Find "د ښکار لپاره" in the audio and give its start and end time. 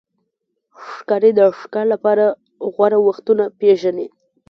1.39-2.25